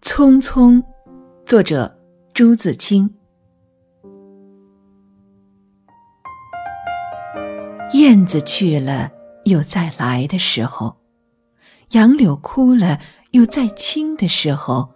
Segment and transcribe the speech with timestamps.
[0.00, 0.82] 匆匆，
[1.44, 1.94] 作者
[2.32, 3.14] 朱自清。
[7.92, 9.10] 燕子去了，
[9.44, 10.96] 有再来的时候；
[11.90, 12.98] 杨柳枯了，
[13.32, 14.95] 又再青的时候；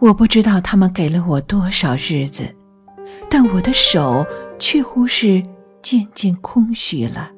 [0.00, 2.48] 我不知道他们给了我多少日子，
[3.28, 4.24] 但我的手
[4.58, 5.42] 却乎是
[5.82, 7.30] 渐渐空虚了。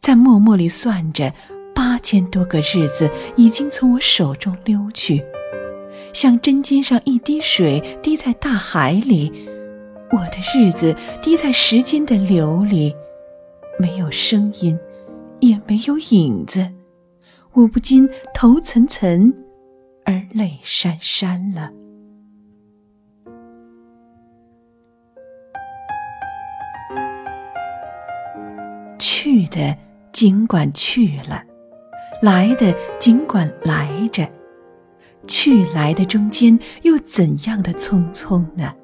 [0.00, 1.32] 在默默里算着，
[1.74, 5.20] 八千多个日子已经从我手中溜去。
[6.12, 9.32] 像针尖上一滴水滴在大海里，
[10.12, 12.94] 我的日子滴在时间的流里，
[13.78, 14.78] 没有声音，
[15.40, 16.70] 也没有影子，
[17.54, 19.32] 我不禁头涔涔，
[20.36, 21.70] 泪潸潸了。
[28.98, 29.74] 去的
[30.12, 31.42] 尽管去了，
[32.20, 34.28] 来的尽管来着。
[35.26, 38.74] 去来的中间又怎样的匆匆呢？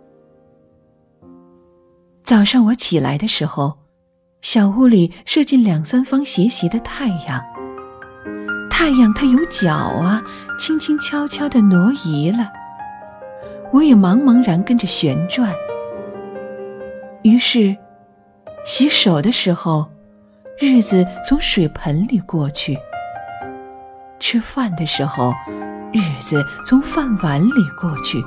[2.25, 3.79] 早上我起来的时候，
[4.41, 7.41] 小屋里射进两三方斜斜的太阳。
[8.75, 10.25] 太阳它有脚啊，
[10.59, 12.51] 轻轻悄悄的挪移了。
[13.71, 15.55] 我也茫茫然跟着旋转。
[17.23, 17.77] 于是，
[18.65, 19.89] 洗手的时候，
[20.59, 22.75] 日子从水盆里过去；
[24.19, 25.33] 吃饭的时候。
[25.93, 28.25] 日子从饭碗里过去，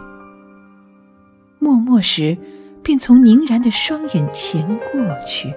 [1.57, 2.37] 默默时，
[2.83, 5.51] 便从凝然的双眼前过去。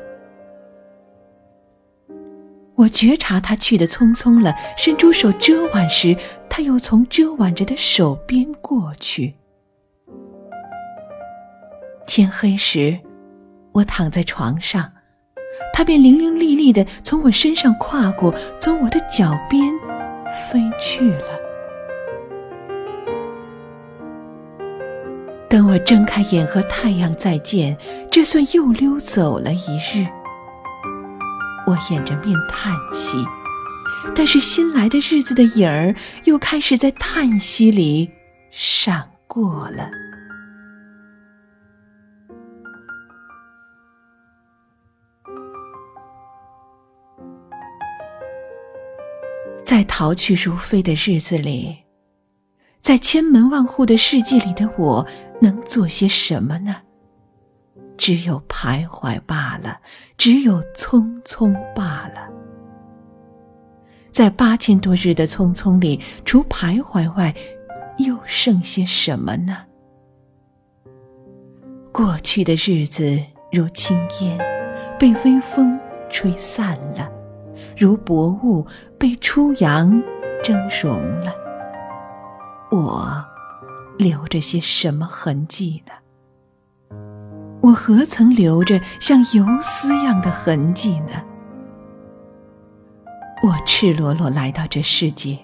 [2.78, 6.16] 我觉察他去的匆匆了，伸出手遮挽时，
[6.48, 9.34] 他又从遮挽着的手边过去。
[12.06, 12.96] 天黑时，
[13.72, 14.92] 我躺在床上，
[15.74, 19.74] 他便伶伶俐俐的从我身上跨过，从我的脚边
[20.48, 21.38] 飞去了。
[25.48, 27.76] 等我睁开眼和太阳再见，
[28.08, 30.06] 这算又溜走了一日。
[31.68, 33.22] 我掩着面叹息，
[34.14, 38.10] 但是新来的日子的影儿又开始在叹息里
[38.50, 39.90] 闪过了。
[49.62, 51.76] 在逃去如飞的日子里。
[52.80, 55.06] 在千门万户的世界里的我，
[55.42, 56.76] 能做些什么呢？
[57.98, 59.80] 只有徘徊罢了，
[60.16, 62.30] 只有匆匆罢了。
[64.10, 67.34] 在八千多日的匆匆里，除徘徊外，
[67.98, 69.64] 又剩些什么呢？
[71.92, 73.20] 过去的日子
[73.50, 74.38] 如轻烟，
[74.98, 77.10] 被微风吹散了；
[77.76, 78.64] 如薄雾，
[78.96, 80.00] 被初阳
[80.42, 81.34] 蒸融了。
[82.70, 83.24] 我
[83.98, 85.92] 留着些什么痕迹呢？
[87.60, 91.22] 我何曾留着像游丝样的痕迹呢？
[93.42, 95.38] 我赤裸裸来到这世界，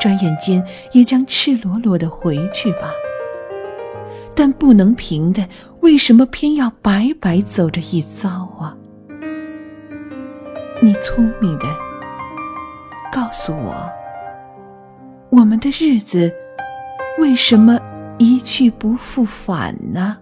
[0.00, 2.90] 转眼间也将赤裸裸的回去吧。
[4.36, 5.46] 但不能平的，
[5.80, 8.76] 为什么偏要白白走这一遭啊？
[10.82, 11.66] 你聪明的，
[13.12, 13.90] 告诉我。
[15.30, 16.32] 我们的日子
[17.18, 17.78] 为什么
[18.18, 20.18] 一去不复返呢？